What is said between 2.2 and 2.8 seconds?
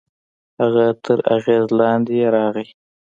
يې راغی.